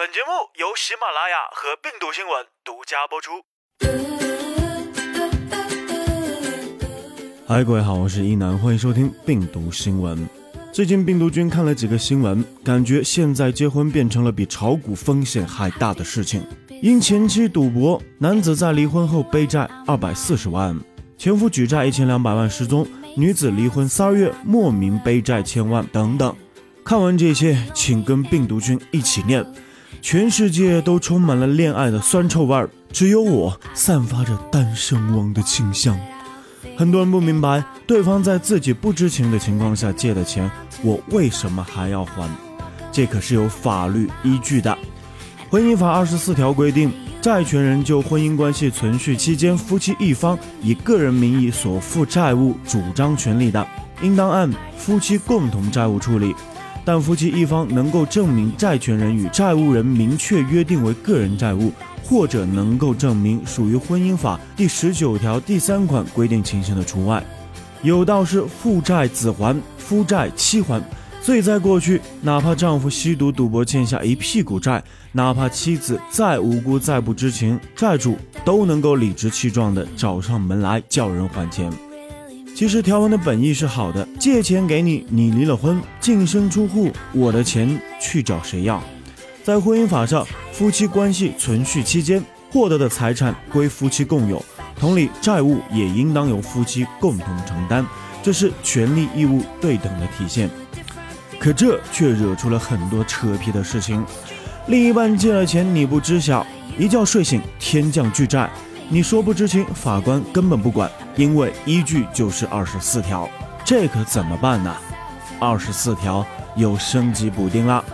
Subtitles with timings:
[0.00, 3.44] 本节目由喜马拉雅和病毒新闻独家播出。
[7.46, 10.26] 嗨，各位好，我是一楠，欢迎收听病毒新闻。
[10.72, 16.42] 最近病毒君看了几个新闻，感觉现在结婚变成了比炒股风险还大的事情。
[16.80, 20.74] 因前妻赌博，男子在离婚后背债二百四十万，
[21.18, 22.88] 前夫举债一千两百万失踪，
[23.18, 26.34] 女子离婚三月莫名背债千万等等。
[26.82, 29.44] 看完这些，请跟病毒君一起念。
[30.02, 35.98] 全世界都充满了恋爱的酸臭味儿，只有我散发着单身汪的清香。
[36.76, 40.50] 很多人不明白，对方在自己不知情的情况下借的钱，
[40.82, 42.28] 我为什么还要还？
[42.90, 44.76] 这可是有法律依据的。
[45.50, 53.66] 婚姻法二十四条规定，债权人就婚姻关系存续期间夫妻一方以个人名义所负债务主张权利的，
[54.00, 56.34] 应当按夫妻共同债务处理。
[56.92, 61.70] 但夫妻一方能够证明债权人与债务人明确约定为个人债务，
[62.02, 67.24] 或者能够证明属于婚姻法第十九条第三款规定情形的除外。
[67.82, 70.82] 有道是父债子还，夫债妻还。
[71.22, 81.72] 所以在过去，哪怕丈夫吸毒赌博欠下一屁股债，哪怕妻子再无辜再不知情，债主都能够理直气壮地找上门来叫人还钱。
[82.60, 88.82] 其实条文的本意是好的，借钱给你，你离了婚，净身出户，我的钱去找谁要？
[89.42, 94.44] 在婚姻法上，夫妻关系存续期间获得的财产归夫妻共有，
[94.78, 97.82] 同理，债务也应当由夫妻共同承担，
[98.22, 100.50] 这是权利义务对等的体现。
[101.38, 104.04] 可这却惹出了很多扯皮的事情，
[104.66, 106.46] 另一半借了钱你不知晓，
[106.78, 108.50] 一觉睡醒天降巨债。
[108.92, 113.30] 你说不知情，法官根本不管，因为依据就是二十四条，
[113.64, 114.76] 这可怎么办呢？
[115.38, 117.84] 二十四条有升级补丁啦。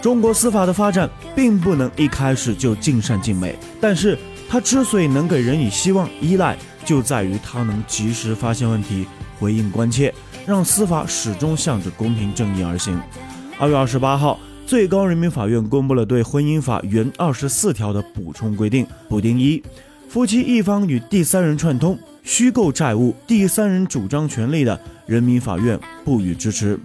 [0.00, 4.16] 中国司法的发展并不能一开始就尽善尽美，但是
[4.48, 9.08] 它之所以能给人以希望依赖，就在于它能及时发现问题，
[9.40, 10.14] 回应关切，
[10.46, 12.96] 让司法始终向着公平正义而行。
[13.58, 19.60] 二月二十八号，最高人民法院公布了对婚姻法原二十四条的补充规定，补丁一。
[20.14, 26.78] 夫妻一方与第三人串通虚构债务，第三人主张权利的，人民法院不予支持。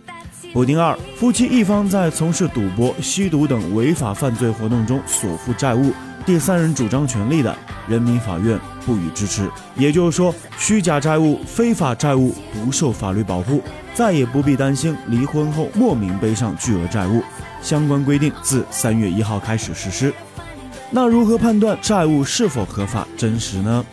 [0.52, 5.94] 补丁二：夫妻一方在从事赌博、吸毒等违法犯罪活动中所负债务，
[6.26, 7.56] 第三人主张权利的，
[7.88, 9.48] 人民法院不予支持。
[9.76, 13.62] 也就是说，虚假债务、非法债务不受法律保护，
[13.94, 17.22] 再也不必担心离婚后莫名背上巨额债务。
[17.62, 20.12] 相关规定自三月一号开始实施。
[20.92, 23.86] 那如何判断债务是否合法真实呢？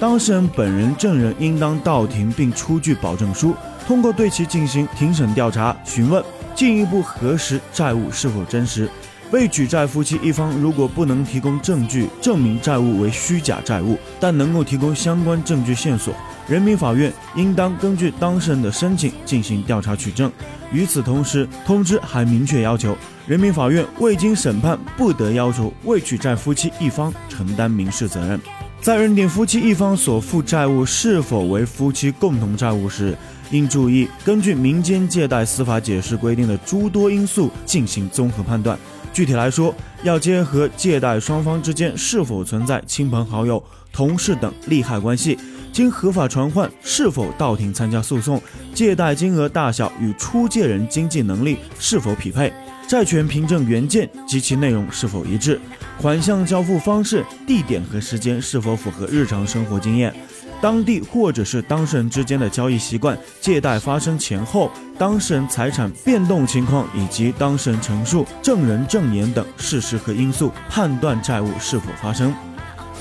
[0.00, 3.54] 当事人本人证人应当到庭并出具保证书，
[3.86, 6.24] 通过对其进行庭审调查询问，
[6.54, 8.90] 进一步核实债务是否真实。
[9.30, 16.12] 被举债夫妻一方如果不能提供证据证明债务为虚假债务，但能够提供相关证据线索，
[16.48, 20.30] 人民法院应当根据当事人的申请进行调查取证。
[20.72, 22.96] 与此同时，通知还明确要求。
[23.26, 28.40] 人民法院未经审判，不得要求未举债夫妻一方承担民事责任。
[28.80, 33.16] 在认定夫妻一方所负债务是否为夫妻共同债务时，
[33.52, 38.76] 应注意根据民间借贷司法解释规定的诸多因素进行综合判断。
[39.12, 43.62] 具体来说，要结合借贷双方之间是否存在亲朋好友、
[43.92, 45.36] 同事等利害关系，
[45.72, 48.40] 经合法传唤是否到庭参加诉讼，
[48.72, 52.52] 借贷金额大小与出借人经济能力是否匹配。
[52.88, 55.60] 债权凭证原件及其内容是否一致？
[56.00, 60.12] 款项交付方式、地点和时间是否符合日常生活经验？
[60.60, 72.34] 当地或者是当事人之间的交易习惯、借贷发生前后、当事人财产变动情况以及当事人陈述、证人证言等事实和因素，判断债务是否发生。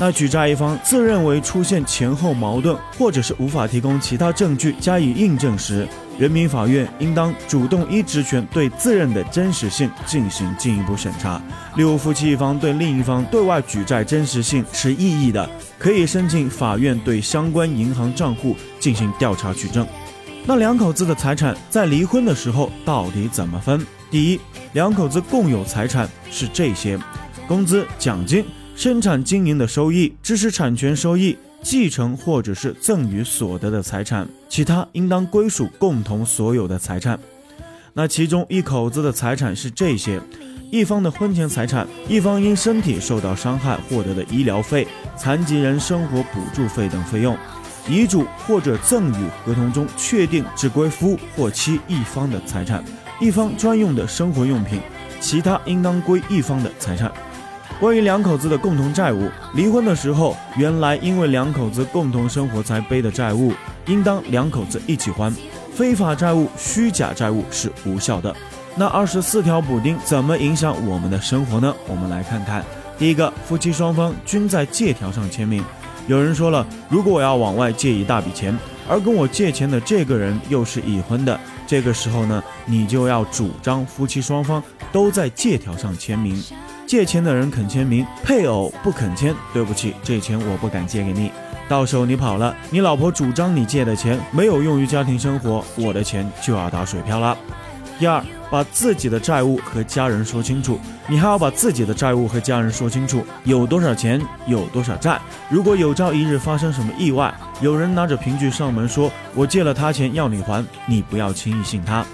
[0.02, 5.86] 那举债一方自认为出现前后矛盾，或者是无法提供其他证据加以印证时，
[6.18, 11.41] 人民法院应当主动依职权对自认的真实性进行进一步审查。
[11.76, 19.87] 例如，夫妻一方对另一方对外举债真实性持异议的，可以申请法院对相关银行账户进行调查取证。
[20.46, 23.84] 那两口子的财产在离婚的时候到底怎么分？
[24.11, 24.40] 第一，
[24.73, 26.99] 两口子共有财产是这些：
[27.47, 28.46] 工资、奖金、
[28.76, 31.37] 生产经营的收益、知识产权收益。
[31.61, 37.20] 继承或者是赠与所得的财产，其他应当归属共同所有的财产。
[37.91, 40.22] 那其中一口子的财产是这些：
[40.71, 44.87] 一方的婚前财产，一方因身体受到伤害获得的医疗费、
[45.17, 47.35] 残疾人生活补助费等费用；
[47.87, 52.83] 遗嘱或者赠与合同中确定只归夫或妻一方的财产；
[53.19, 54.79] 一方专用的生活用品，
[55.19, 57.11] 其他应当归一方的财产。
[57.79, 63.53] 关于两口子的共同债务，离婚的时候，原来因为两口子共同生活才背的债务，
[63.87, 65.33] 应当两口子一起还。
[65.73, 68.35] 非法债务、虚假债务是无效的。
[68.79, 71.76] 那二十四条补丁怎么影响我们的生活呢？
[71.85, 72.64] 我们来看看。
[72.97, 75.61] 第一个，夫妻双方均在借条上签名。
[76.08, 81.37] 有人说了，如果我要往外借一大笔钱，而跟我借钱的这个人又是已婚的，
[81.67, 86.41] 这个时候呢，你就要主张夫妻双方都在借条上签名。
[86.87, 91.29] 借钱的人肯签名，配偶不肯签，对不起，这钱我不敢借给你。
[91.67, 97.37] 到时候你跑了，你老婆主张你借的钱没有用于家庭生活，我的钱就要打水漂了。
[97.99, 105.19] 第二，把自己的债务和家人说清楚，你还要把自己的债务和家人说清楚，有多少钱，有多少债。
[105.49, 112.05] 如果有朝一日发生什么意外，有人拿着凭据上门说我借了他钱要你还，你不要轻易信他。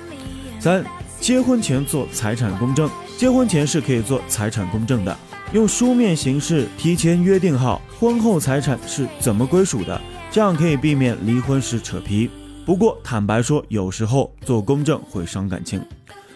[0.60, 0.84] 三，
[1.20, 5.16] 结婚前做财产公证，结婚前是可以做财产公证的。
[5.52, 12.28] 用书面形式提前约定好婚后财产是怎么归属的，这样可以避免离婚时扯皮。
[12.66, 15.80] 不过坦白说，有时候做公证会伤感情。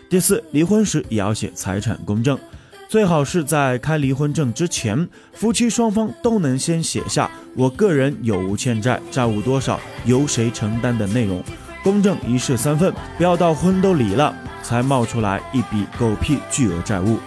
[0.08, 2.38] 第四，离婚时也要写财产公证，
[2.88, 11.44] 最好是在开离婚证之前，夫妻双方都能先写下我个人有无欠债、债务多少、由谁承担的内容。
[11.84, 17.18] 公证一式三份，不要到婚都离了才冒出来一笔狗屁巨额债务。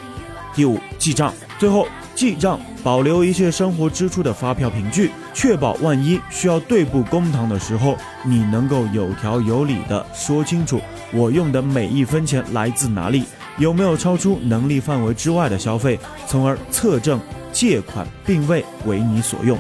[0.54, 1.34] 第五，记账。
[1.58, 10.80] 最后，记账保留一切生活支出的发票凭据，确保万一需要对簿公堂的时候，你能够有条有理的说清楚
[11.12, 13.24] 我用的每一分钱来自哪里，
[13.58, 17.20] 有没有超出能力范围之外的消费，从而测证
[17.52, 19.58] 借款并未为你所用。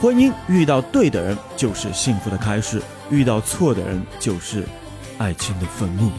[0.00, 4.64] 婚姻遇到对的人就是幸福的开始，遇到错的人就是
[5.18, 6.10] 爱情的坟墓。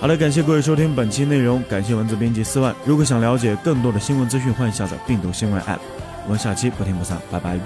[0.00, 2.74] 好了，感谢各位收听本期内容，感谢文字编辑四万。
[2.86, 5.78] 如果想了解更多的新闻资讯，欢迎下载病毒新闻 App。
[6.24, 7.58] 我们下期不听不散，拜拜。